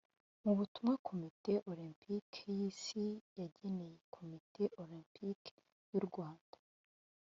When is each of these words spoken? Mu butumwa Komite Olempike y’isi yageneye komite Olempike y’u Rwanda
Mu 0.43 0.51
butumwa 0.57 0.93
Komite 1.07 1.53
Olempike 1.71 2.43
y’isi 2.59 3.03
yageneye 3.39 3.97
komite 4.15 4.63
Olempike 4.81 5.53
y’u 5.91 6.01
Rwanda 6.07 6.57